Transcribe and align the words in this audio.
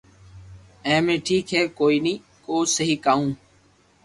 اي 0.85 0.95
مي 1.05 1.15
ݾڪ 1.25 1.47
ھي 1.55 1.61
ڪوئي 1.77 1.97
ني 2.05 2.13
ڪو 2.45 2.55
سھي 2.73 2.87
ڪاو 3.05 3.23